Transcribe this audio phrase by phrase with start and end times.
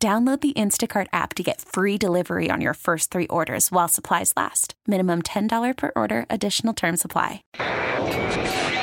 [0.00, 4.32] Download the Instacart app to get free delivery on your first three orders while supplies
[4.36, 4.74] last.
[4.86, 7.42] Minimum $10 per order, additional term supply.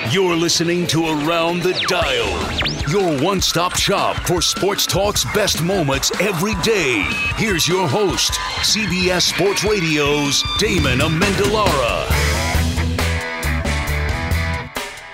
[0.10, 6.12] You're listening to Around the Dial, your one stop shop for sports talk's best moments
[6.20, 7.06] every day.
[7.38, 12.12] Here's your host, CBS Sports Radio's Damon Amendolara.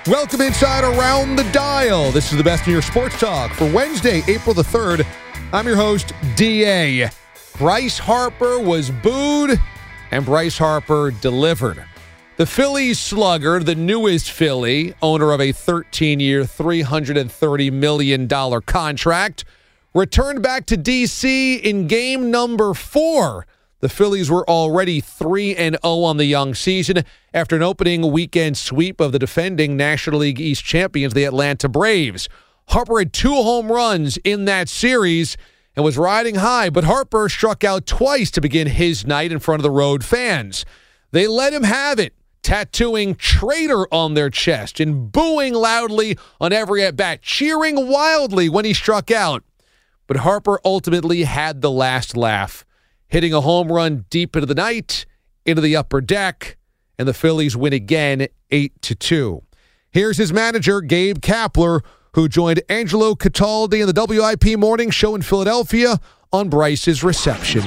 [0.07, 2.11] Welcome inside Around the Dial.
[2.11, 5.05] This is the best in your sports talk for Wednesday, April the 3rd.
[5.53, 7.09] I'm your host, DA.
[7.57, 9.59] Bryce Harper was booed,
[10.11, 11.83] and Bryce Harper delivered.
[12.37, 19.45] The Phillies slugger, the newest Philly, owner of a 13 year, $330 million contract,
[19.93, 21.55] returned back to D.C.
[21.57, 23.45] in game number four.
[23.81, 28.57] The Phillies were already 3 and 0 on the young season after an opening weekend
[28.57, 32.29] sweep of the defending National League East champions, the Atlanta Braves.
[32.71, 35.35] Harper had two home runs in that series
[35.75, 39.59] and was riding high, but Harper struck out twice to begin his night in front
[39.59, 40.65] of the road fans.
[41.11, 46.81] They let him have it, tattooing traitor on their chest and booing loudly on every
[46.81, 49.43] at bat, cheering wildly when he struck out.
[50.07, 52.65] But Harper ultimately had the last laugh,
[53.09, 55.05] hitting a home run deep into the night,
[55.45, 56.57] into the upper deck,
[56.97, 59.43] and the Phillies win again 8 to 2.
[59.91, 61.81] Here's his manager, Gabe Kapler
[62.13, 65.99] who joined Angelo Cataldi in the WIP morning show in Philadelphia
[66.33, 67.61] on Bryce's reception.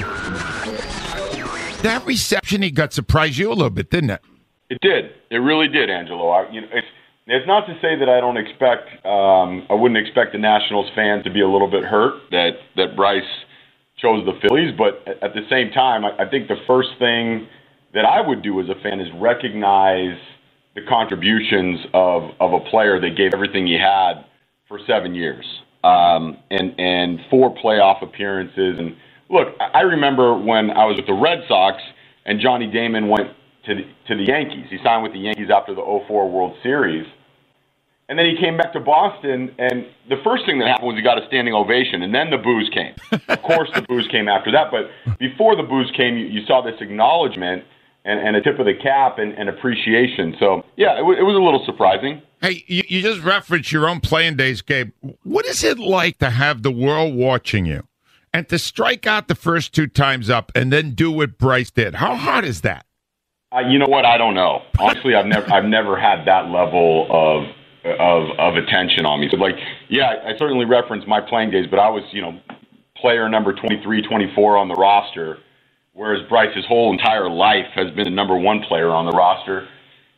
[1.81, 4.21] That reception he got surprised you a little bit, didn't it?
[4.69, 5.11] It did.
[5.29, 6.29] It really did, Angelo.
[6.29, 6.87] I, you know, it's
[7.27, 11.23] it's not to say that I don't expect um, I wouldn't expect the Nationals fans
[11.23, 13.23] to be a little bit hurt that that Bryce
[13.97, 17.47] chose the Phillies, but at the same time, I, I think the first thing
[17.93, 20.17] that I would do as a fan is recognize
[20.75, 24.25] the contributions of of a player that gave everything he had
[24.67, 25.45] for seven years
[25.83, 28.79] um, and and four playoff appearances.
[28.79, 28.95] And
[29.29, 31.81] look, I remember when I was with the Red Sox
[32.25, 33.29] and Johnny Damon went
[33.67, 34.65] to the, to the Yankees.
[34.69, 37.05] He signed with the Yankees after the 04 World Series.
[38.07, 41.01] And then he came back to Boston, and the first thing that happened was he
[41.01, 42.93] got a standing ovation, and then the boos came.
[43.27, 46.61] of course, the boos came after that, but before the boos came, you, you saw
[46.61, 47.63] this acknowledgement
[48.05, 50.35] and, and a tip of the cap and, and appreciation.
[50.39, 52.21] So, yeah, it, w- it was a little surprising.
[52.41, 54.91] Hey, you, you just referenced your own playing days, Gabe.
[55.23, 57.87] What is it like to have the world watching you
[58.31, 61.95] and to strike out the first two times up and then do what Bryce did?
[61.95, 62.85] How hard is that?
[63.51, 64.05] Uh, you know what?
[64.05, 64.61] I don't know.
[64.79, 67.43] Honestly, I've never I've never had that level of
[67.85, 69.29] of of attention on me.
[69.31, 69.55] So, like,
[69.87, 72.37] yeah, I certainly reference my playing days, but I was, you know,
[72.97, 75.37] player number 23, 24 on the roster
[75.95, 79.67] whereas Bryce's whole entire life has been the number one player on the roster.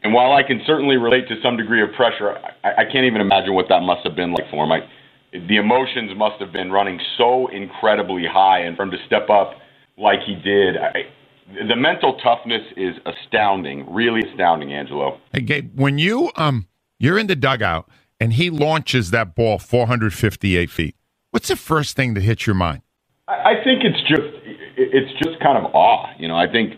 [0.03, 3.21] And while I can certainly relate to some degree of pressure, I, I can't even
[3.21, 4.71] imagine what that must have been like for him.
[4.71, 4.79] I,
[5.31, 9.53] the emotions must have been running so incredibly high, and for him to step up
[9.97, 11.05] like he did, I,
[11.67, 15.19] the mental toughness is astounding, really astounding, Angelo.
[15.31, 16.67] Hey, Gabe, when you um
[16.99, 17.89] you're in the dugout
[18.19, 20.95] and he launches that ball 458 feet,
[21.31, 22.81] what's the first thing that hits your mind?
[23.27, 24.46] I, I think it's just
[24.77, 26.13] it's just kind of awe.
[26.17, 26.75] You know, I think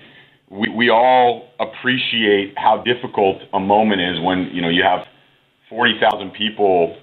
[0.50, 5.06] we we all appreciate how difficult a moment is when you know you have
[5.70, 6.98] forty thousand people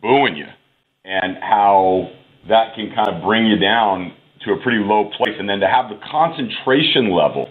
[0.00, 0.46] booing you,
[1.04, 2.10] and how
[2.48, 4.12] that can kind of bring you down
[4.44, 7.48] to a pretty low place, and then to have the concentration level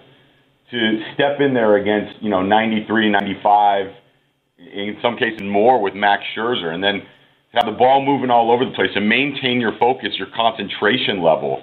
[0.69, 3.87] to step in there against you know 93, 95,
[4.57, 7.01] in some cases more with Max Scherzer, and then
[7.53, 11.61] have the ball moving all over the place and maintain your focus, your concentration level,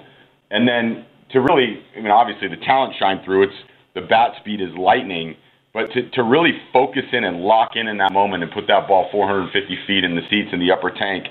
[0.51, 3.43] and then to really, I mean, obviously the talent shine through.
[3.43, 3.53] It's
[3.95, 5.35] the bat speed is lightning,
[5.73, 8.87] but to, to really focus in and lock in in that moment and put that
[8.87, 11.27] ball 450 feet in the seats in the upper tank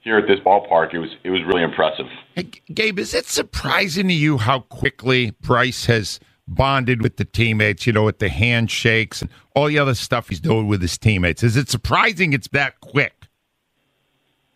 [0.00, 2.06] here at this ballpark, it was it was really impressive.
[2.34, 7.86] Hey, Gabe, is it surprising to you how quickly Bryce has bonded with the teammates?
[7.86, 11.42] You know, with the handshakes and all the other stuff he's doing with his teammates.
[11.42, 13.14] Is it surprising it's that quick?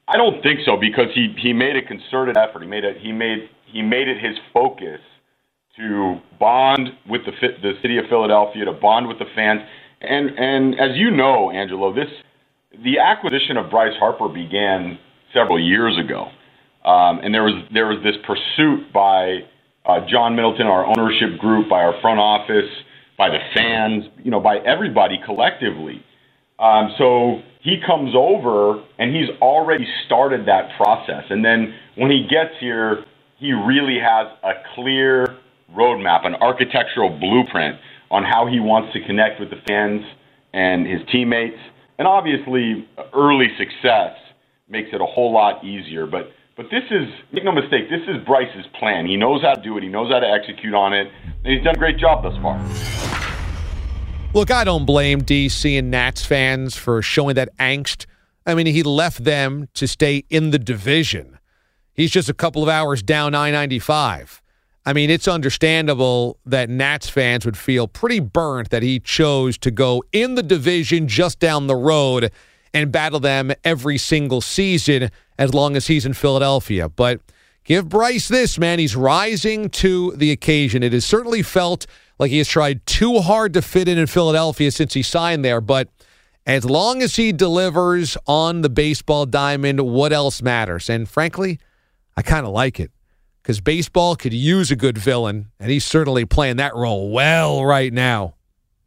[0.07, 2.63] I don't think so because he he made a concerted effort.
[2.63, 5.01] He made a he made he made it his focus
[5.77, 7.33] to bond with the
[7.63, 9.61] the city of Philadelphia, to bond with the fans,
[10.01, 12.09] and and as you know, Angelo, this
[12.85, 14.99] the acquisition of Bryce Harper began
[15.35, 16.29] several years ago.
[16.85, 19.41] Um, and there was there was this pursuit by
[19.85, 22.71] uh, John Middleton, our ownership group, by our front office,
[23.17, 26.05] by the fans, you know, by everybody collectively.
[26.59, 31.25] Um, so he comes over and he's already started that process.
[31.31, 33.05] And then when he gets here,
[33.39, 35.37] he really has a clear
[35.75, 37.79] roadmap, an architectural blueprint
[38.11, 40.03] on how he wants to connect with the fans
[40.53, 41.59] and his teammates.
[41.99, 44.17] And obviously, early success
[44.69, 46.07] makes it a whole lot easier.
[46.07, 49.07] But but this is make no mistake, this is Bryce's plan.
[49.07, 49.85] He knows how to do it.
[49.85, 51.07] He knows how to execute on it,
[51.45, 52.59] and he's done a great job thus far.
[54.35, 58.07] Look, I don't blame DC and Nats fans for showing that angst.
[58.45, 61.38] I mean, he left them to stay in the division.
[61.99, 64.41] He's just a couple of hours down I 95.
[64.87, 69.73] I mean, it's understandable that Nats fans would feel pretty burnt that he chose to
[69.73, 72.31] go in the division just down the road
[72.73, 75.11] and battle them every single season
[75.41, 76.89] as long as he's in Philadelphia.
[76.89, 77.21] But
[77.65, 78.79] give Bryce this, man.
[78.79, 80.85] He's rising to the occasion.
[80.85, 81.85] It has certainly felt
[82.21, 85.61] like he has tried too hard to fit in in Philadelphia since he signed there.
[85.61, 85.89] But
[86.47, 90.89] as long as he delivers on the baseball diamond, what else matters?
[90.89, 91.59] And frankly,
[92.19, 92.91] I kind of like it
[93.41, 97.93] because baseball could use a good villain, and he's certainly playing that role well right
[97.93, 98.35] now.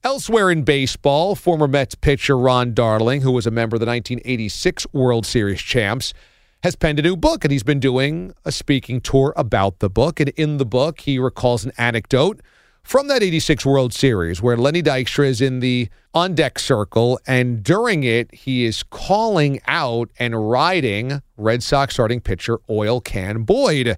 [0.03, 4.85] Elsewhere in baseball, former Mets pitcher Ron Darling, who was a member of the 1986
[4.91, 6.13] World Series champs,
[6.61, 10.19] has penned a new book, and he's been doing a speaking tour about the book.
[10.19, 12.41] And in the book, he recalls an anecdote
[12.83, 17.63] from that 86 World Series where Lenny Dykstra is in the on deck circle, and
[17.63, 23.97] during it, he is calling out and riding Red Sox starting pitcher Oil Can Boyd.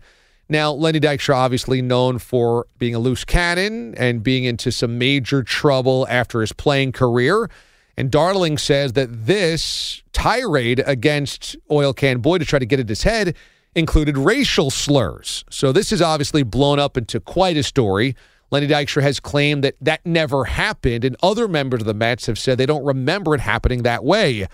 [0.49, 5.41] Now, Lenny Dykstra, obviously known for being a loose cannon and being into some major
[5.41, 7.49] trouble after his playing career.
[7.97, 12.89] And Darling says that this tirade against Oil Can Boyd to try to get at
[12.89, 13.35] his head
[13.75, 15.45] included racial slurs.
[15.49, 18.15] So this is obviously blown up into quite a story.
[18.53, 22.37] Lenny Dykstra has claimed that that never happened, and other members of the Mets have
[22.37, 24.47] said they don't remember it happening that way.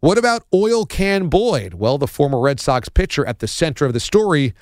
[0.00, 1.74] What about Oil Can Boyd?
[1.74, 4.54] Well, the former Red Sox pitcher at the center of the story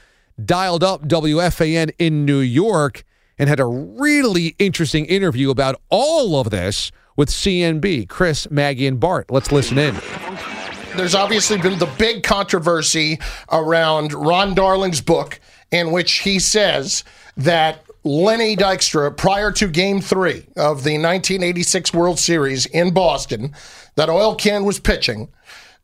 [0.45, 3.05] dialed up WFAN in New York
[3.39, 8.99] and had a really interesting interview about all of this with CMB, Chris, Maggie, and
[8.99, 9.31] Bart.
[9.31, 9.95] Let's listen in.
[10.97, 13.21] There's obviously been the big controversy
[13.53, 15.39] around Ron Darling's book,
[15.71, 17.05] in which he says
[17.37, 23.55] that Lenny Dykstra, prior to game three of the 1986 World Series in Boston,
[23.97, 25.29] that Oil Can was pitching,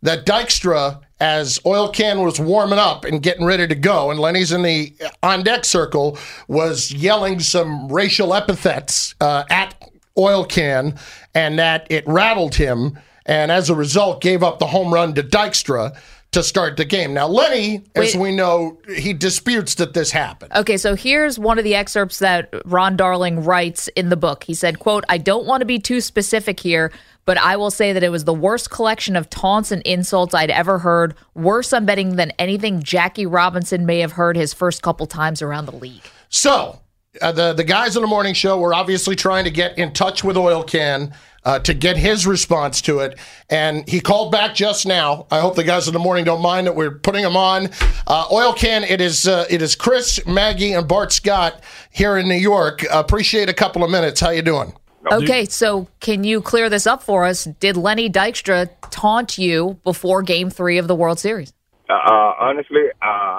[0.02, 4.52] that Dykstra as Oil Can was warming up and getting ready to go, and Lenny's
[4.52, 6.18] in the on deck circle
[6.48, 9.74] was yelling some racial epithets uh, at
[10.18, 10.98] Oil Can,
[11.34, 15.22] and that it rattled him, and as a result, gave up the home run to
[15.22, 15.98] Dykstra
[16.32, 17.14] to start the game.
[17.14, 18.08] Now, Lenny, Wait.
[18.08, 20.52] as we know, he disputes that this happened.
[20.54, 24.44] Okay, so here's one of the excerpts that Ron Darling writes in the book.
[24.44, 26.92] He said, quote, I don't want to be too specific here,
[27.24, 30.50] but I will say that it was the worst collection of taunts and insults I'd
[30.50, 31.14] ever heard.
[31.34, 35.66] Worse, I'm betting, than anything Jackie Robinson may have heard his first couple times around
[35.66, 36.04] the league.
[36.28, 36.80] So,
[37.22, 40.22] uh, the the guys on the morning show were obviously trying to get in touch
[40.22, 41.14] with Oil Can
[41.46, 45.26] uh, to get his response to it, and he called back just now.
[45.30, 47.70] I hope the guys in the morning don't mind that we're putting him on.
[48.06, 52.28] Uh, Oil Can, it is uh, it is Chris, Maggie, and Bart Scott here in
[52.28, 52.84] New York.
[52.90, 54.20] appreciate a couple of minutes.
[54.20, 54.74] How you doing?
[55.10, 57.44] Okay, so can you clear this up for us?
[57.44, 61.52] Did Lenny Dykstra taunt you before Game Three of the World Series?
[61.88, 63.38] Uh, uh, honestly, uh,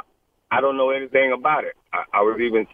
[0.49, 1.73] I don't know anything about it.
[1.91, 2.65] I, I, was even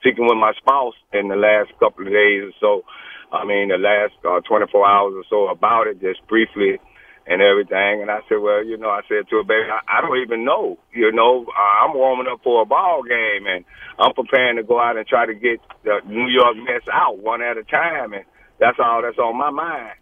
[0.00, 2.82] speaking with my spouse in the last couple of days or so.
[3.32, 6.78] I mean, the last uh, 24 hours or so about it, just briefly
[7.26, 8.02] and everything.
[8.02, 10.44] And I said, well, you know, I said to her, baby, I, I don't even
[10.44, 10.78] know.
[10.92, 13.64] You know, I'm warming up for a ball game and
[13.98, 17.42] I'm preparing to go out and try to get the New York Mets out one
[17.42, 18.14] at a time.
[18.14, 18.24] And
[18.58, 19.94] that's all that's on my mind.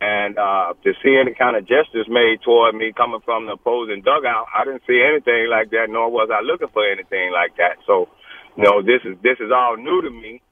[0.00, 4.02] And uh, to see any kind of gestures made toward me coming from the opposing
[4.04, 7.80] dugout, I didn't see anything like that, nor was I looking for anything like that.
[7.86, 8.08] So,
[8.56, 10.42] you know, this is this is all new to me.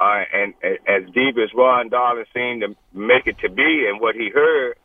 [0.00, 4.00] Uh, and, and as deep as Ron Darling seemed to make it to be, and
[4.00, 4.76] what he heard,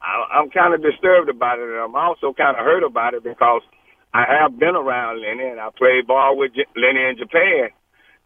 [0.00, 3.24] I, I'm kind of disturbed about it, and I'm also kind of hurt about it
[3.24, 3.62] because
[4.14, 7.70] I have been around Lenny, and I played ball with J- Lenny in Japan,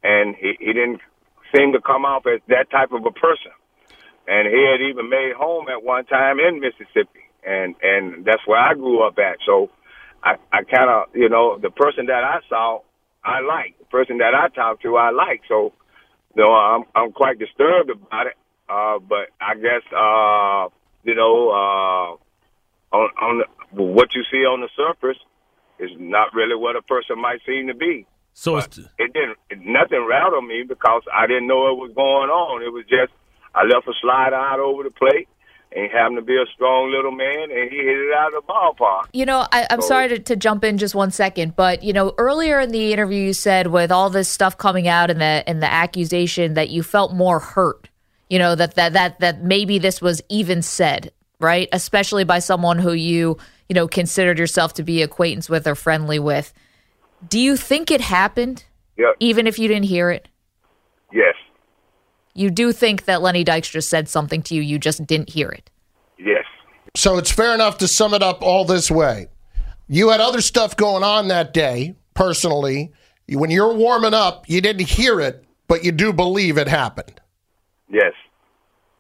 [0.03, 1.01] and he, he didn't
[1.55, 3.53] seem to come off as that type of a person.
[4.29, 8.59] And he had even made home at one time in Mississippi, and and that's where
[8.59, 9.39] I grew up at.
[9.47, 9.71] So
[10.23, 12.81] I, I kind of, you know, the person that I saw,
[13.25, 13.79] I like.
[13.79, 15.43] The person that I talked to, I like.
[15.47, 15.73] So,
[16.37, 18.35] know, I'm I'm quite disturbed about it.
[18.69, 20.69] Uh, but I guess uh,
[21.05, 25.19] you know, uh, on, on the, what you see on the surface,
[25.79, 28.07] is not really what a person might seem to be.
[28.33, 29.39] So it's, it didn't.
[29.49, 32.63] It, nothing rattled me because I didn't know what was going on.
[32.63, 33.13] It was just
[33.55, 35.29] I left a slider out over the plate,
[35.73, 38.53] and happened to be a strong little man, and he hit it out of the
[38.53, 39.07] ballpark.
[39.13, 41.93] You know, I, I'm So- sorry to, to jump in just one second, but you
[41.93, 45.43] know, earlier in the interview, you said with all this stuff coming out and the
[45.47, 47.89] and the accusation that you felt more hurt.
[48.31, 51.69] You know that that that that maybe this was even said, right?
[51.73, 53.37] Especially by someone who you
[53.69, 56.53] you know considered yourself to be acquaintance with or friendly with.
[57.29, 58.65] Do you think it happened,
[58.97, 59.15] Yep.
[59.21, 60.29] even if you didn't hear it?
[61.13, 61.35] Yes.
[62.37, 65.71] You do think that Lenny Dykstra said something to you, you just didn't hear it.
[66.19, 66.45] Yes.
[66.95, 69.29] So it's fair enough to sum it up all this way.
[69.89, 72.93] You had other stuff going on that day, personally.
[73.29, 77.21] When you're warming up, you didn't hear it, but you do believe it happened.
[77.89, 78.13] Yes.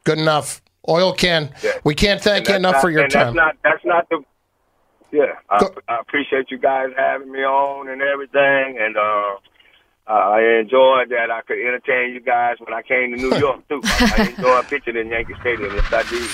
[0.05, 0.63] Good enough.
[0.89, 1.53] Oil can.
[1.63, 1.73] Yeah.
[1.85, 3.35] We can't thank you enough not- for your and time.
[3.35, 3.57] That's not.
[3.63, 4.25] That's not the.
[5.13, 9.37] Yeah, I, I appreciate you guys having me on and everything, and uh,
[10.09, 13.67] uh, I enjoyed that I could entertain you guys when I came to New York
[13.69, 13.81] too.
[13.85, 15.75] I enjoyed pitching in Yankee Stadium.
[15.75, 16.31] Yes, I did.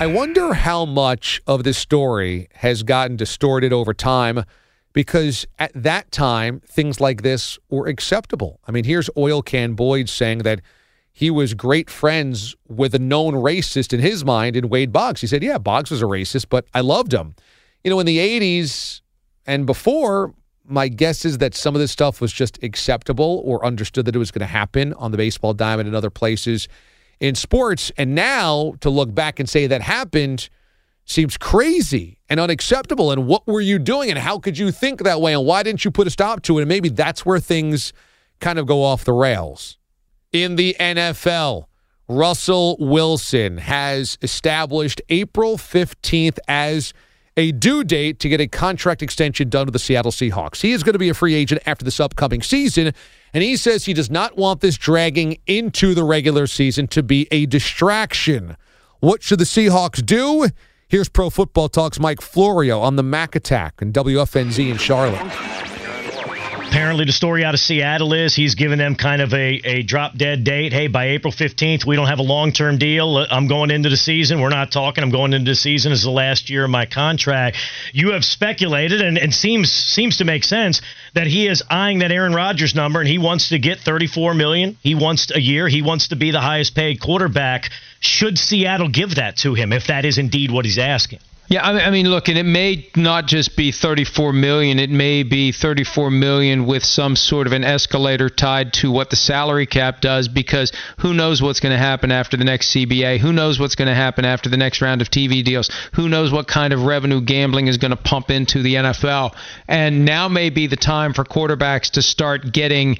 [0.00, 4.44] I wonder how much of this story has gotten distorted over time
[4.94, 8.60] because at that time, things like this were acceptable.
[8.66, 10.62] I mean, here's Oil Can Boyd saying that
[11.12, 15.20] he was great friends with a known racist in his mind in Wade Boggs.
[15.20, 17.34] He said, Yeah, Boggs was a racist, but I loved him.
[17.84, 19.02] You know, in the 80s
[19.46, 20.32] and before,
[20.70, 24.18] my guess is that some of this stuff was just acceptable or understood that it
[24.18, 26.68] was going to happen on the baseball diamond and other places
[27.18, 27.92] in sports.
[27.96, 30.48] And now to look back and say that happened
[31.04, 33.10] seems crazy and unacceptable.
[33.10, 34.10] And what were you doing?
[34.10, 35.34] And how could you think that way?
[35.34, 36.62] And why didn't you put a stop to it?
[36.62, 37.92] And maybe that's where things
[38.40, 39.78] kind of go off the rails.
[40.32, 41.66] In the NFL,
[42.08, 46.92] Russell Wilson has established April 15th as
[47.36, 50.60] a due date to get a contract extension done with the Seattle Seahawks.
[50.60, 52.92] He is going to be a free agent after this upcoming season,
[53.32, 57.28] and he says he does not want this dragging into the regular season to be
[57.30, 58.56] a distraction.
[59.00, 60.48] What should the Seahawks do?
[60.88, 65.69] Here's Pro Football Talk's Mike Florio on the Mac Attack and WFNZ in Charlotte.
[66.70, 70.16] Apparently the story out of Seattle is he's given them kind of a, a drop
[70.16, 70.72] dead date.
[70.72, 73.26] Hey, by April 15th, we don't have a long term deal.
[73.28, 74.40] I'm going into the season.
[74.40, 75.02] We're not talking.
[75.02, 77.56] I'm going into the season as the last year of my contract.
[77.92, 80.80] You have speculated and, and seems seems to make sense
[81.14, 84.78] that he is eyeing that Aaron Rodgers number and he wants to get 34 million.
[84.80, 85.66] He wants a year.
[85.66, 87.70] He wants to be the highest paid quarterback.
[87.98, 91.18] Should Seattle give that to him if that is indeed what he's asking?
[91.50, 94.78] Yeah, I mean, look, and it may not just be 34 million.
[94.78, 99.16] It may be 34 million with some sort of an escalator tied to what the
[99.16, 103.18] salary cap does, because who knows what's going to happen after the next CBA?
[103.18, 105.72] Who knows what's going to happen after the next round of TV deals?
[105.94, 109.34] Who knows what kind of revenue gambling is going to pump into the NFL?
[109.66, 112.96] And now may be the time for quarterbacks to start getting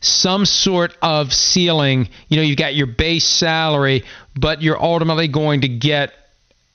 [0.00, 2.08] some sort of ceiling.
[2.26, 4.02] You know, you've got your base salary,
[4.34, 6.12] but you're ultimately going to get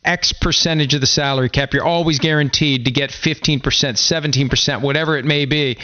[0.03, 1.73] X percentage of the salary cap.
[1.73, 5.77] You're always guaranteed to get 15%, 17%, whatever it may be.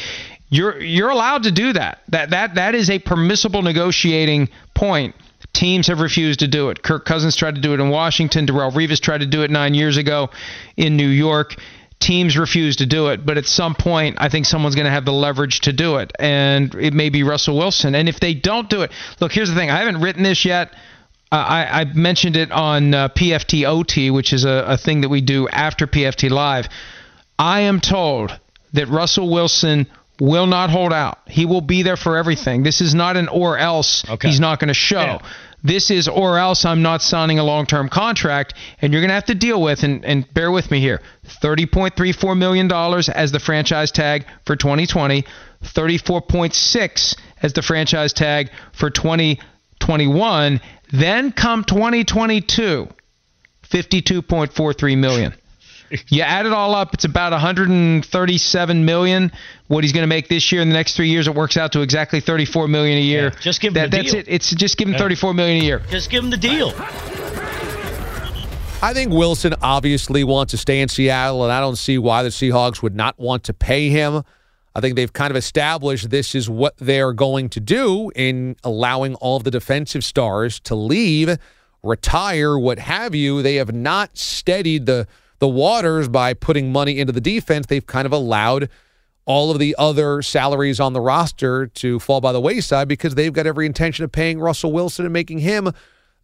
[0.49, 2.03] You're you're allowed to do that.
[2.09, 5.15] That that that is a permissible negotiating point.
[5.51, 6.81] Teams have refused to do it.
[6.83, 8.45] Kirk Cousins tried to do it in Washington.
[8.45, 10.29] Darrelle Revis tried to do it nine years ago
[10.77, 11.55] in New York.
[11.99, 15.05] Teams refuse to do it, but at some point, I think someone's going to have
[15.05, 17.95] the leverage to do it, and it may be Russell Wilson.
[17.95, 18.91] And if they don't do it,
[19.21, 20.73] look, here's the thing: I haven't written this yet.
[21.37, 25.21] I, I mentioned it on uh, PFT OT, which is a, a thing that we
[25.21, 26.67] do after PFT Live.
[27.39, 28.37] I am told
[28.73, 29.87] that Russell Wilson
[30.19, 31.19] will not hold out.
[31.27, 32.63] He will be there for everything.
[32.63, 34.27] This is not an or else Okay.
[34.29, 35.01] he's not going to show.
[35.01, 35.19] Yeah.
[35.63, 39.15] This is or else I'm not signing a long term contract, and you're going to
[39.15, 41.01] have to deal with, and, and bear with me here
[41.41, 45.23] $30.34 million as the franchise tag for 2020,
[45.63, 48.89] 34.6 as the franchise tag for
[49.83, 50.61] 2021.
[50.91, 52.87] Then come 2022,
[53.63, 55.33] 52.43 million.
[56.07, 59.31] You add it all up, it's about 137 million.
[59.67, 61.73] What he's going to make this year in the next three years, it works out
[61.73, 63.23] to exactly 34 million a year.
[63.25, 64.19] Yeah, just give him that, the That's deal.
[64.21, 64.25] it.
[64.27, 64.99] It's just give him Yeah.
[64.99, 65.81] 34 million a year.
[65.91, 66.73] Just give him the deal.
[68.81, 72.29] I think Wilson obviously wants to stay in Seattle, and I don't see why the
[72.29, 74.23] Seahawks would not want to pay him.
[74.75, 79.15] I think they've kind of established this is what they're going to do in allowing
[79.15, 81.37] all the defensive stars to leave,
[81.83, 83.41] retire, what have you.
[83.41, 85.07] They have not steadied the
[85.39, 87.65] the waters by putting money into the defense.
[87.65, 88.69] They've kind of allowed
[89.25, 93.33] all of the other salaries on the roster to fall by the wayside because they've
[93.33, 95.71] got every intention of paying Russell Wilson and making him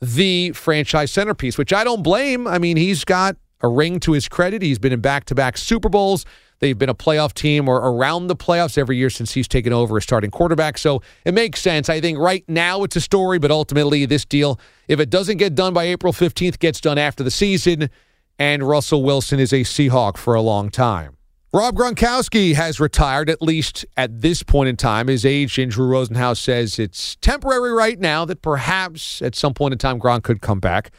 [0.01, 2.47] the franchise centerpiece, which I don't blame.
[2.47, 4.61] I mean, he's got a ring to his credit.
[4.61, 6.25] He's been in back to back Super Bowls.
[6.59, 9.97] They've been a playoff team or around the playoffs every year since he's taken over
[9.97, 10.77] as starting quarterback.
[10.77, 11.89] So it makes sense.
[11.89, 15.55] I think right now it's a story, but ultimately this deal, if it doesn't get
[15.55, 17.89] done by April 15th, gets done after the season.
[18.37, 21.17] And Russell Wilson is a Seahawk for a long time.
[21.51, 25.07] Rob Gronkowski has retired, at least at this point in time.
[25.07, 29.79] His agent, Drew Rosenhaus, says it's temporary right now, that perhaps at some point in
[29.79, 30.91] time Gronk could come back.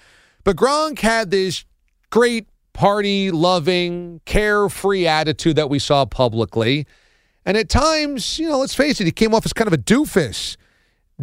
[0.43, 1.64] But Gronk had this
[2.11, 2.49] great
[2.80, 6.87] party loving, carefree attitude that we saw publicly.
[7.44, 9.76] And at times, you know, let's face it, he came off as kind of a
[9.76, 10.56] doofus.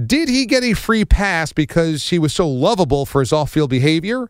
[0.05, 3.71] Did he get a free pass because he was so lovable for his off field
[3.71, 4.29] behavior?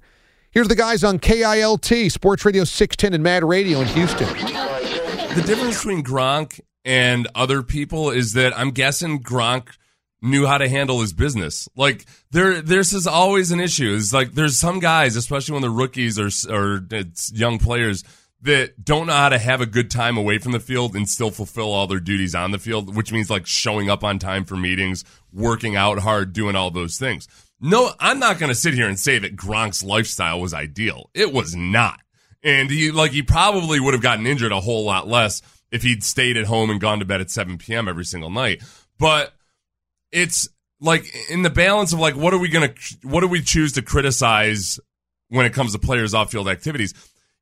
[0.52, 4.30] Here's the guys on KILT, Sports Radio 610 and Mad Radio in Houston.
[4.30, 9.76] The difference between Gronk and other people is that I'm guessing Gronk
[10.22, 11.68] knew how to handle his business.
[11.76, 13.96] Like there, there's is always an issue.
[13.96, 18.04] It's like there's some guys, especially when they're rookies or or uh, it's young players
[18.42, 21.32] that don't know how to have a good time away from the field and still
[21.32, 24.56] fulfill all their duties on the field, which means like showing up on time for
[24.56, 27.28] meetings, working out hard, doing all those things.
[27.60, 31.10] No, I'm not going to sit here and say that Gronk's lifestyle was ideal.
[31.16, 32.00] It was not.
[32.44, 36.04] And he like he probably would have gotten injured a whole lot less if he'd
[36.04, 37.88] stayed at home and gone to bed at 7 p.m.
[37.88, 38.62] every single night.
[39.00, 39.34] But
[40.12, 40.48] it's
[40.80, 42.74] like in the balance of like what are we gonna
[43.04, 44.80] what do we choose to criticize
[45.30, 46.94] when it comes to players off field activities?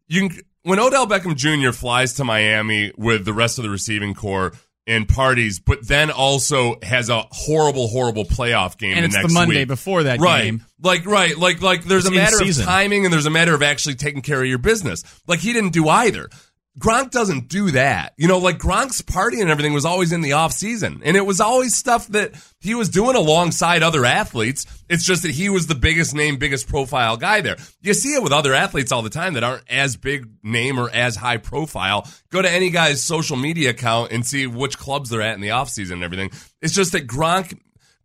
[0.07, 1.71] You can, when Odell Beckham Jr.
[1.71, 4.53] flies to Miami with the rest of the receiving corps
[4.87, 9.27] and parties, but then also has a horrible, horrible playoff game and the it's next
[9.27, 9.67] the Monday week.
[9.67, 10.43] before that right.
[10.43, 10.65] game.
[10.81, 13.63] Like right, like like there's It's a matter of timing and there's a matter of
[13.63, 15.03] actually taking care of your business.
[15.27, 16.29] Like he didn't do either.
[16.77, 18.13] Gronk doesn't do that.
[18.17, 21.01] You know, like Gronk's party and everything was always in the off season.
[21.05, 24.65] And it was always stuff that he was doing alongside other athletes.
[24.89, 27.55] It's just that he was the biggest name, biggest profile guy there.
[27.81, 30.89] You see it with other athletes all the time that aren't as big name or
[30.89, 32.07] as high profile.
[32.29, 35.51] Go to any guy's social media account and see which clubs they're at in the
[35.51, 36.31] off season and everything.
[36.61, 37.57] It's just that Gronk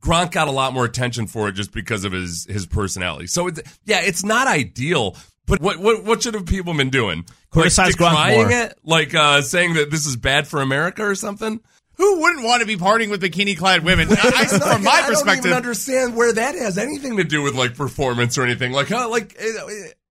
[0.02, 3.26] Gronk got a lot more attention for it just because of his his personality.
[3.26, 5.16] So it's, yeah, it's not ideal.
[5.50, 7.26] But what what what should have people been doing?
[7.50, 11.60] Criticize like, decrying it, like uh, saying that this is bad for America or something.
[11.96, 14.08] Who wouldn't want to be partying with bikini-clad women?
[14.10, 17.42] I, I, from my I don't perspective, even understand where that has anything to do
[17.42, 18.72] with like performance or anything.
[18.72, 19.66] Like, huh, like uh,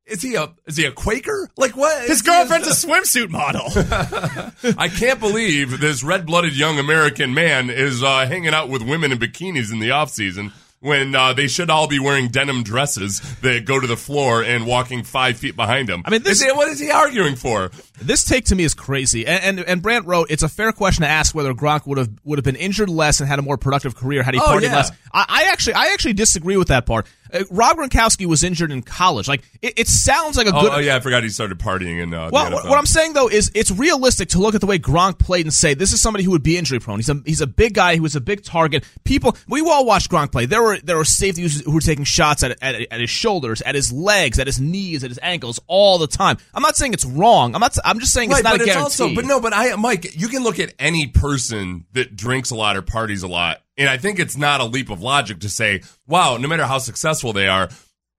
[0.06, 1.50] is he a is he a Quaker?
[1.58, 2.02] Like what?
[2.02, 3.66] his Is he girlfriend's a swimsuit model.
[4.78, 9.18] I can't believe this red-blooded young American man is uh, hanging out with women in
[9.20, 13.66] bikinis in the off season when uh, they should all be wearing denim dresses that
[13.66, 16.04] go to the floor and walking five feet behind him.
[16.06, 17.72] I mean, this- Is what is he arguing for?
[18.02, 21.04] This take to me is crazy, and, and and Brant wrote it's a fair question
[21.04, 23.58] to ask whether Gronk would have would have been injured less and had a more
[23.58, 24.76] productive career had he Oh, partied yeah.
[24.76, 24.92] less.
[25.14, 27.06] I, I actually I actually disagree with that part.
[27.32, 29.28] Uh, Rob Gronkowski was injured in college.
[29.28, 30.72] Like it, it sounds like a Oh, good.
[30.74, 32.70] oh, yeah, I forgot he started partying in uh, Well, the what NFL.
[32.70, 35.54] what I'm saying though is it's realistic to look at the way Gronk played and
[35.54, 36.98] say this is somebody who would be injury prone.
[37.00, 37.94] He's a he's a big guy.
[37.94, 38.84] He was a big target.
[39.04, 40.46] People we all watched Gronk play.
[40.48, 43.76] There were there were safeties who were taking shots at, at at his shoulders, at
[43.76, 46.38] his legs, at his knees, at his ankles all the time.
[46.56, 47.54] I'm not saying it's wrong.
[47.54, 47.76] I'm not.
[47.90, 50.16] I'm just saying it's Right, not but a it's also, but no, but I, Mike,
[50.16, 53.90] you can look at any person that drinks a lot or parties a lot, and
[53.90, 57.34] I think it's not a leap of logic to say, wow, no matter how successful
[57.34, 57.70] they are,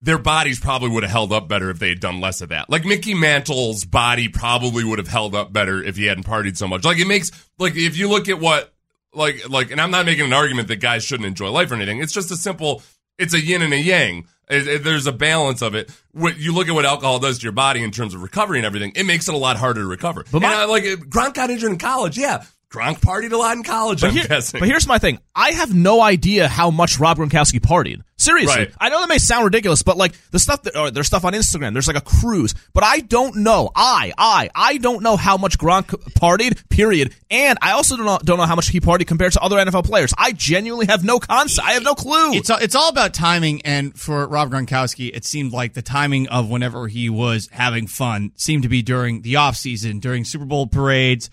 [0.02, 2.68] their bodies probably would have held up better if they had done less of that.
[2.68, 6.66] Like Mickey Mantle's body probably would have held up better if he hadn't partied so
[6.66, 6.84] much.
[6.84, 8.72] Like it makes, like if you look at what,
[9.12, 12.00] like, like, and I'm not making an argument that guys shouldn't enjoy life or anything.
[12.00, 12.82] It's just a simple,
[13.20, 14.26] it's a yin and a yang.
[14.48, 15.90] It- it- there's a balance of it.
[16.12, 18.66] What you look at what alcohol does to your body in terms of recovery and
[18.66, 20.24] everything, it makes it a lot harder to recover.
[20.32, 22.42] But my- and I, like Gronk got injured in college, yeah.
[22.72, 24.60] Gronk partied a lot in college, But, I'm here- guessing.
[24.60, 25.18] but here's my thing.
[25.34, 28.02] I have no idea how much Rob Gronkowski partied.
[28.16, 28.54] Seriously.
[28.64, 28.72] Right.
[28.78, 31.32] I know that may sound ridiculous, but like the stuff that, or there's stuff on
[31.32, 33.70] Instagram, there's like a cruise, but I don't know.
[33.74, 37.12] I, I, I don't know how much Gronk partied, period.
[37.30, 39.84] And I also don't know, don't know how much he partied compared to other NFL
[39.86, 40.12] players.
[40.16, 41.66] I genuinely have no concept.
[41.66, 42.34] I have no clue.
[42.34, 46.28] It's all, it's all about timing, and for Rob Gronkowski, it seemed like the timing
[46.28, 50.44] of whenever he was having fun seemed to be during the off season, during Super
[50.44, 51.30] Bowl parades,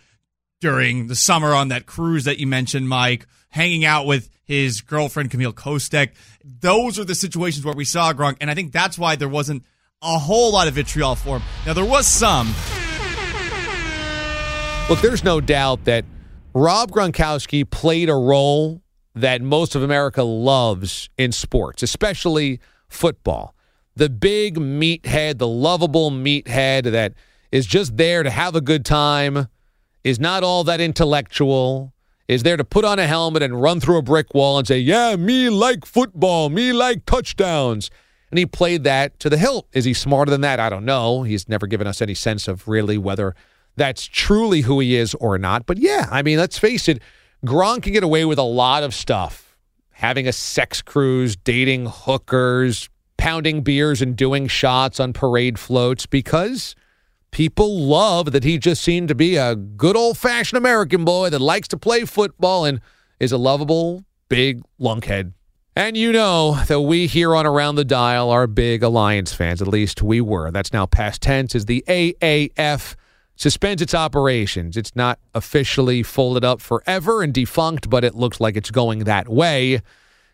[0.59, 5.29] during the summer on that cruise that you mentioned, Mike, hanging out with his girlfriend
[5.29, 6.11] Camille Kostek.
[6.43, 9.63] Those are the situations where we saw Gronk, and I think that's why there wasn't
[10.01, 11.47] a whole lot of vitriol for him.
[11.65, 12.47] Now there was some.
[14.89, 16.05] Look, there's no doubt that
[16.53, 18.81] Rob Gronkowski played a role
[19.15, 23.53] that most of America loves in sports, especially football.
[23.95, 27.13] The big meathead, the lovable meathead that
[27.51, 29.47] is just there to have a good time,
[30.07, 31.93] is not all that intellectual,
[32.29, 34.79] is there to put on a helmet and run through a brick wall and say,
[34.79, 37.91] Yeah, me like football, me like touchdowns.
[38.31, 39.67] And he played that to the hilt.
[39.73, 40.61] Is he smarter than that?
[40.61, 41.23] I don't know.
[41.23, 43.35] He's never given us any sense of really whether
[43.75, 45.65] that's truly who he is or not.
[45.65, 47.01] But yeah, I mean, let's face it,
[47.45, 49.57] Gronk can get away with a lot of stuff.
[49.91, 56.75] Having a sex cruise, dating hookers, pounding beers and doing shots on parade floats because
[57.31, 61.39] people love that he just seemed to be a good old fashioned American boy that
[61.39, 62.81] likes to play football and
[63.19, 65.33] is a lovable, big lunkhead.
[65.75, 69.61] And you know that we here on Around the Dial are big Alliance fans.
[69.61, 70.49] At least we were.
[70.49, 72.95] That's now past tense as the AAF
[73.35, 74.75] suspends its operations.
[74.75, 79.29] It's not officially folded up forever and defunct, but it looks like it's going that
[79.29, 79.81] way.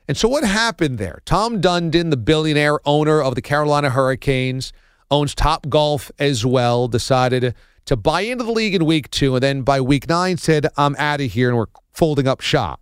[0.08, 1.21] And so what happened there?
[1.25, 4.71] Tom Dundon, the billionaire owner of the Carolina Hurricanes,
[5.13, 7.54] owns Top Golf as well, decided
[7.86, 10.95] to buy into the league in week two, and then by week nine said, I'm
[10.97, 12.82] out of here and we're folding up shop.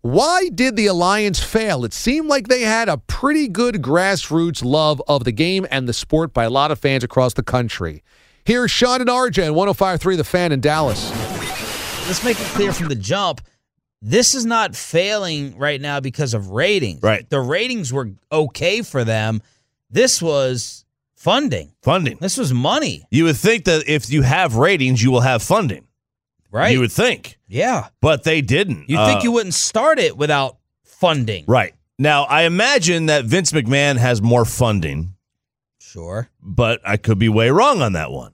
[0.00, 1.84] Why did the Alliance fail?
[1.84, 5.92] It seemed like they had a pretty good grassroots love of the game and the
[5.92, 8.02] sport by a lot of fans across the country.
[8.44, 11.10] Here's Sean and RJ on 1053 The Fan in Dallas.
[12.06, 13.40] Let's make it clear from the jump.
[14.00, 17.02] This is not failing right now because of ratings.
[17.02, 17.28] Right.
[17.28, 19.42] The ratings were okay for them.
[19.90, 20.85] This was
[21.26, 21.72] funding.
[21.82, 22.18] Funding.
[22.20, 23.04] This was money.
[23.10, 25.84] You would think that if you have ratings, you will have funding.
[26.52, 26.70] Right.
[26.72, 27.38] You would think.
[27.48, 27.88] Yeah.
[28.00, 28.88] But they didn't.
[28.88, 31.44] You'd Uh, think you wouldn't start it without funding.
[31.48, 31.74] Right.
[31.98, 35.14] Now, I imagine that Vince McMahon has more funding,
[35.80, 36.28] Sure.
[36.40, 38.32] but I could be way wrong on that one.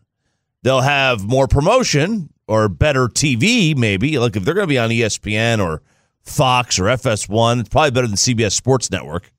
[0.62, 4.18] They'll have more promotion or better TV, maybe.
[4.18, 5.81] Like if they're going to be on ESPN or
[6.22, 9.33] Fox or FS1, it's probably better than CBS Sports Network.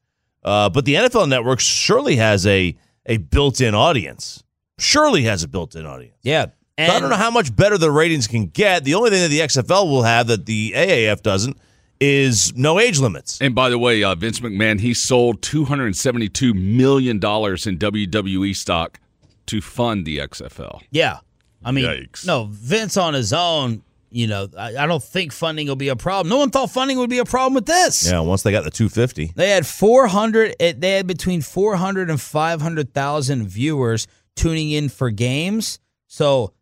[0.43, 4.43] Uh, but the NFL Network surely has a, a built in audience.
[4.79, 6.17] Surely has a built in audience.
[6.23, 6.47] Yeah.
[6.79, 8.83] So I don't know how much better the ratings can get.
[8.83, 11.57] The only thing that the XFL will have that the AAF doesn't
[11.99, 13.39] is no age limits.
[13.39, 17.67] And by the way, uh, Vince McMahon he sold two hundred and seventy-two million dollars
[17.67, 18.99] in WWE stock
[19.45, 20.81] to fund the XFL.
[20.91, 21.19] Yeah.
[21.63, 22.25] I mean, Yikes.
[22.25, 25.95] no, Vince on his own, you know, I, I don't think funding will be a
[25.95, 26.29] problem.
[26.29, 28.09] No one thought funding would be a problem with this.
[28.09, 29.33] Yeah, once they got the 250.
[29.35, 35.79] They had 400 they had between 400 and 500,000 viewers tuning in for games.
[36.07, 36.53] So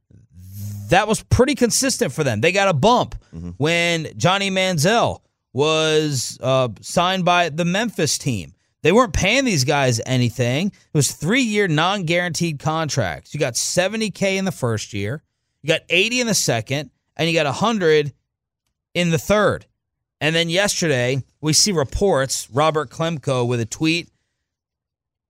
[0.90, 2.40] that was pretty consistent for them.
[2.42, 3.16] They got a bump
[3.58, 5.20] when Johnny Manziel
[5.54, 8.54] was uh, signed by the Memphis team.
[8.84, 10.68] They weren't paying these guys anything.
[10.68, 13.34] It was three year non guaranteed contracts.
[13.34, 15.22] You got 70K in the first year,
[15.62, 16.90] you got 80 in the second,
[17.22, 18.12] and you got 100
[18.96, 19.68] in the third.
[20.20, 24.10] And then yesterday, we see reports, Robert Klemko with a tweet.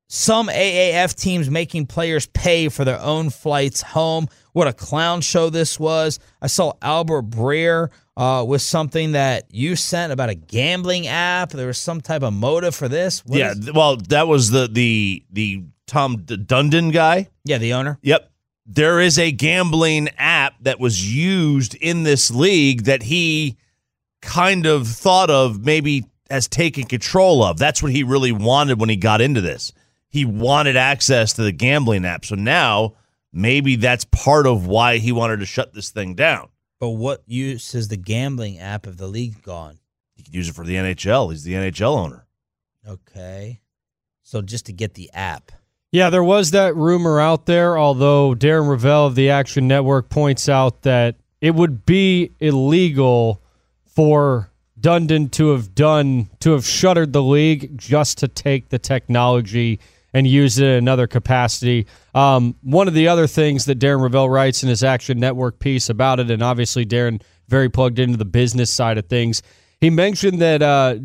[0.08, 4.28] Some AAF teams making players pay for their own flights home.
[4.54, 6.18] What a clown show this was.
[6.42, 11.50] I saw Albert Breer uh, with something that you sent about a gambling app.
[11.50, 13.26] There was some type of motive for this.
[13.26, 17.28] What yeah, is- well, that was the the the Tom Dundon guy.
[17.44, 18.00] yeah, the owner.
[18.02, 18.32] Yep.
[18.66, 23.58] There is a gambling app that was used in this league that he
[24.22, 27.58] kind of thought of maybe has taken control of.
[27.58, 29.74] That's what he really wanted when he got into this.
[30.10, 32.26] He wanted access to the gambling app.
[32.26, 32.96] So now
[33.34, 36.50] maybe that's part of why he wanted to shut this thing down.
[36.80, 39.80] But what use is the gambling app of the league gone?
[40.16, 41.32] He could use it for the NHL.
[41.32, 42.26] He's the NHL owner.
[42.88, 43.62] Okay.
[44.24, 45.52] So just to get the app.
[45.92, 50.48] Yeah, there was that rumor out there, although Darren Rovell of the Action Network points
[50.48, 53.42] out that it would be illegal
[53.86, 54.50] for
[54.80, 59.82] Dundon to have done to have shuttered the league just to take the technology
[60.14, 61.88] and use it in another capacity.
[62.16, 65.90] Um, one of the other things that Darren Rovell writes in his Action Network piece
[65.90, 69.44] about it, and obviously Darren very plugged into the business side of things.
[69.82, 70.96] He mentioned that uh,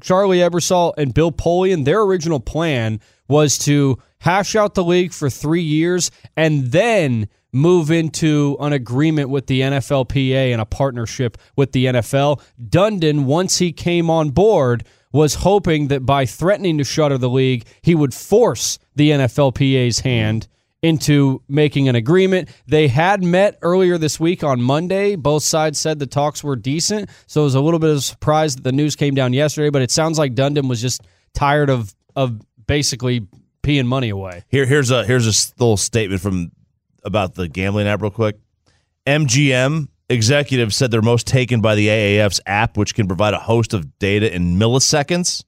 [0.00, 5.30] Charlie Ebersol and Bill Polian, their original plan was to hash out the league for
[5.30, 11.72] three years and then move into an agreement with the NFLPA and a partnership with
[11.72, 12.40] the NFL.
[12.62, 17.64] Dundon, once he came on board, was hoping that by threatening to shutter the league,
[17.80, 20.48] he would force the NFLPA's hand
[20.82, 22.48] into making an agreement.
[22.66, 25.16] They had met earlier this week on Monday.
[25.16, 27.08] Both sides said the talks were decent.
[27.26, 29.70] So it was a little bit of a surprise that the news came down yesterday,
[29.70, 31.02] but it sounds like Dundon was just
[31.34, 33.26] tired of of basically
[33.62, 34.44] peeing money away.
[34.48, 36.52] Here, here's a here's a little statement from
[37.04, 38.36] about the gambling app, real quick.
[39.06, 43.74] MGM executives said they're most taken by the AAF's app, which can provide a host
[43.74, 45.44] of data in milliseconds.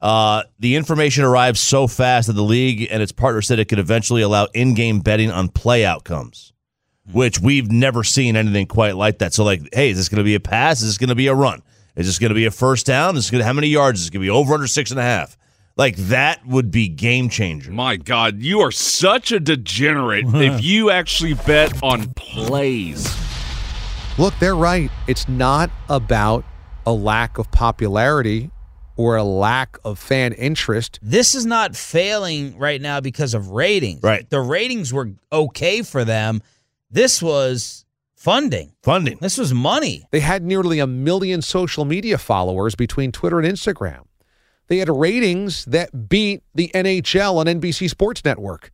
[0.00, 3.78] Uh, the information arrives so fast that the league and its partner said it could
[3.78, 6.54] eventually allow in-game betting on play outcomes,
[7.12, 9.34] which we've never seen anything quite like that.
[9.34, 10.80] So, like, hey, is this going to be a pass?
[10.80, 11.62] Is this going to be a run?
[11.96, 13.16] Is this going to be a first down?
[13.16, 14.00] Is this going to how many yards?
[14.00, 15.36] Is this going to be over under six and a half?
[15.80, 17.70] Like that would be game changer.
[17.70, 23.08] My God, you are such a degenerate if you actually bet on plays.
[24.18, 24.90] Look, they're right.
[25.06, 26.44] It's not about
[26.84, 28.50] a lack of popularity
[28.96, 30.98] or a lack of fan interest.
[31.00, 34.02] This is not failing right now because of ratings.
[34.02, 34.28] Right.
[34.28, 36.42] The ratings were okay for them.
[36.90, 38.74] This was funding.
[38.82, 39.16] Funding.
[39.22, 40.04] This was money.
[40.10, 44.02] They had nearly a million social media followers between Twitter and Instagram.
[44.70, 48.70] They had ratings that beat the NHL on NBC Sports Network.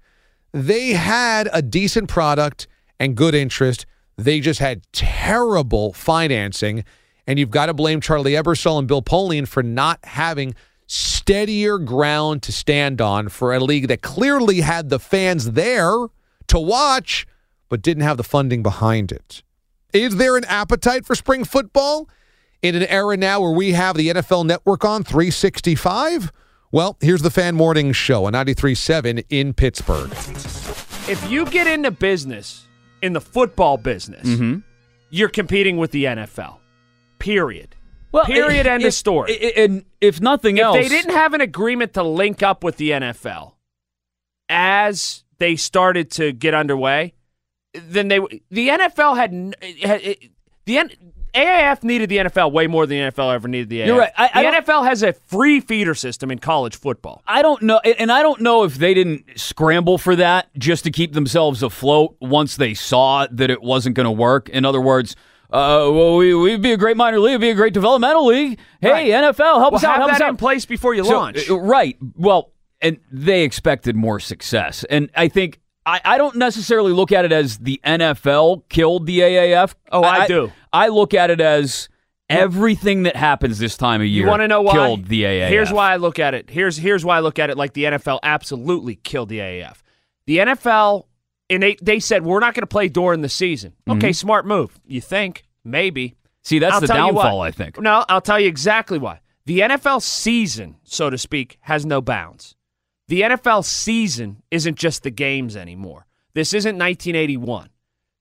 [0.53, 2.67] They had a decent product
[3.01, 3.87] and good interest.
[4.17, 6.85] They just had terrible financing.
[7.27, 10.55] And you've got to blame Charlie Ebersol and Bill Polian for not having
[10.87, 15.97] steadier ground to stand on for a league that clearly had the fans there
[16.49, 17.27] to watch,
[17.71, 19.43] but didn't have the funding behind it.
[19.95, 22.07] Is there an appetite for spring football
[22.67, 26.33] in an era now where we have the NFL network on 365?
[26.73, 30.11] Well, here's the Fan Morning Show on 93.7 in Pittsburgh.
[31.09, 32.67] If you get into business
[33.01, 34.59] in the football business, Mm-hmm.
[35.11, 36.59] you're competing with the NFL.
[37.19, 37.77] Period.
[38.13, 38.67] Well, Period.
[38.67, 39.33] i- End if- of story.
[39.33, 42.65] i- i- And if nothing if else, they didn't have an agreement to link up
[42.65, 43.55] with the NFL
[44.49, 47.15] as they started to get underway,
[47.75, 48.19] then they
[48.51, 50.17] the NFL had, had
[50.65, 50.91] the N-
[51.37, 53.87] AAF needed the NFL way more than the NFL ever needed the AAF.
[53.87, 54.13] You're right.
[54.17, 57.23] I- I the NFL has a free feeder system in college football.
[57.27, 60.91] I don't know, and I don't know if they didn't scramble for that just to
[60.91, 64.49] keep themselves afloat once they saw that it wasn't going to work.
[64.49, 65.15] In other words,
[65.51, 68.59] uh, well, we, we'd be a great minor league, we'd be a great developmental league.
[68.81, 69.07] Hey, Right.
[69.11, 70.31] NFL, help Well, us out, have help us that out.
[70.31, 71.49] in place before you So, launch.
[71.51, 71.97] uh, right.
[72.17, 74.85] Well, and they expected more success.
[74.91, 79.21] And I think I, I don't necessarily look at it as the NFL killed the
[79.21, 79.75] AAF.
[79.93, 80.51] Oh, I do.
[80.77, 81.89] I look at it as
[82.29, 84.73] everything that happens this time of year You want to know why?
[84.73, 85.49] killed the AAF.
[85.49, 86.51] Here's why I look at it.
[86.51, 89.77] Here's here's why I look at it like the NFL absolutely killed the AAF.
[90.27, 91.07] The NFL
[91.49, 93.75] and they they said we're not going to play during the season.
[93.89, 94.17] Okay, Mhm.
[94.17, 94.79] smart move.
[94.87, 96.15] You think maybe?
[96.43, 97.41] See, that's I'll the downfall.
[97.41, 97.81] I think.
[97.81, 99.21] No, I'll tell you exactly why.
[99.47, 102.57] The NFL season, so to speak, has no bounds.
[103.09, 106.07] The NFL season isn't just the games anymore.
[106.35, 107.69] This isn't 1981.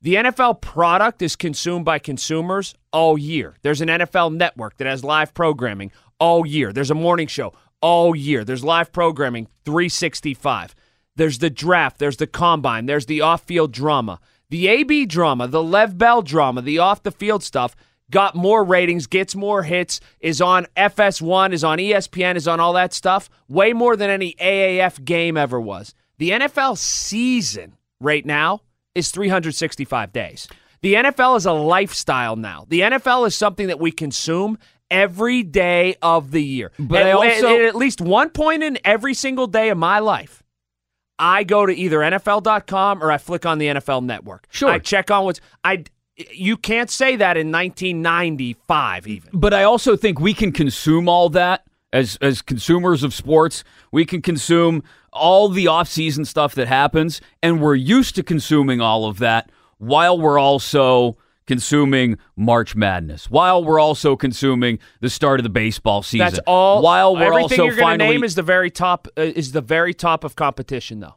[0.02, 3.56] The NFL product is consumed by consumers all year.
[3.62, 6.72] There's an NFL network that has live programming all year.
[6.72, 8.44] There's a morning show all year.
[8.44, 10.76] There's live programming 365.
[11.16, 14.20] There's the draft, there's the combine, there's the off-field drama.
[14.50, 17.76] The AB drama, the Lev Bell drama, the off the field stuff
[18.12, 22.74] got more ratings, gets more hits, is on FS1, is on ESPN, is on all
[22.74, 25.96] that stuff, way more than any AAF game ever was.
[26.18, 28.62] The NFL season right now
[28.96, 30.48] is 365 days.
[30.82, 32.66] The NFL is a lifestyle now.
[32.70, 34.58] The NFL is something that we consume
[34.92, 36.72] every day of the year.
[36.80, 40.00] But at, I also- at- at least one point in every single day of my
[40.00, 40.44] life,
[41.18, 44.48] I go to either NFL.com or I flick on the NFL network.
[44.52, 44.70] Sure.
[44.70, 45.86] I check on what's I
[46.32, 49.30] you can't say that in 1995 even.
[49.34, 51.64] But I also think we can consume all that
[51.96, 53.64] as as consumers of sports.
[53.92, 59.06] We can consume all the off-season stuff that happens and we're used to consuming all
[59.06, 63.30] of that while we're also consuming March Madness.
[63.30, 66.26] While we're also consuming the start of the baseball season.
[66.26, 66.82] That's all.
[66.82, 69.62] While we're everything also you're going to name is the very top uh, is the
[69.62, 71.16] very top of competition though.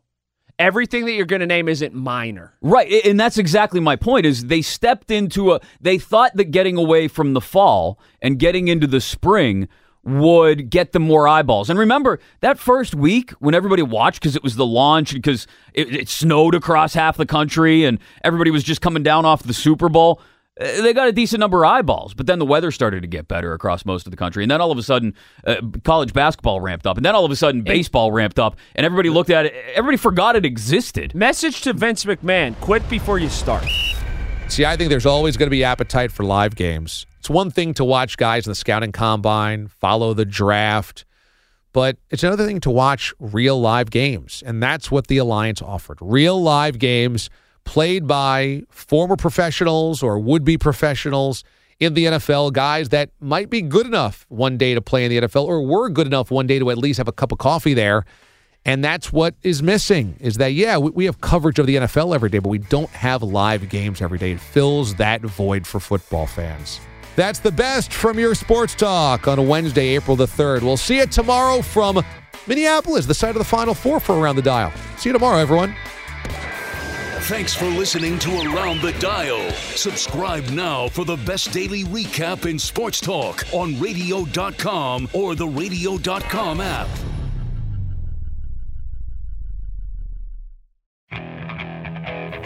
[0.61, 2.55] Everything that you're going to name isn't minor.
[2.61, 6.77] Right, and that's exactly my point is they stepped into a they thought that getting
[6.77, 9.69] away from the fall and getting into the spring
[10.09, 11.69] would get them more eyeballs.
[11.69, 15.95] And remember, that first week when everybody watched because it was the launch because it,
[15.95, 19.89] it snowed across half the country and everybody was just coming down off the Super
[19.89, 20.21] Bowl,
[20.61, 22.15] uh, they got a decent number of eyeballs.
[22.15, 24.43] But then the weather started to get better across most of the country.
[24.43, 25.15] And then all of a sudden,
[25.47, 26.97] uh, college basketball ramped up.
[26.97, 28.57] And then all of a sudden, baseball ramped up.
[28.75, 31.15] And everybody looked at it, everybody forgot it existed.
[31.15, 33.67] Message to Vince McMahon: Quit before you start.
[34.49, 37.07] See, I think there's always going to be appetite for live games.
[37.19, 41.05] It's one thing to watch guys in the scouting combine, follow the draft,
[41.73, 44.43] but it's another thing to watch real live games.
[44.45, 47.29] And that's what the Alliance offered real live games
[47.65, 51.45] played by former professionals or would be professionals
[51.79, 55.21] in the NFL, guys that might be good enough one day to play in the
[55.21, 57.75] NFL or were good enough one day to at least have a cup of coffee
[57.75, 58.05] there.
[58.65, 62.15] And that's what is missing is that, yeah, we, we have coverage of the NFL
[62.15, 64.33] every day, but we don't have live games every day.
[64.33, 66.81] It fills that void for football fans.
[67.17, 70.63] That's the best from your sports talk on a Wednesday, April the 3rd.
[70.63, 72.05] We'll see you tomorrow from
[72.47, 74.73] Minneapolis, the site of the Final Four for Around the Dial.
[74.99, 75.75] See you tomorrow, everyone.
[77.23, 79.51] Thanks for listening to Around the Dial.
[79.51, 86.61] Subscribe now for the best daily recap in sports talk on radio.com or the radio.com
[86.61, 86.89] app.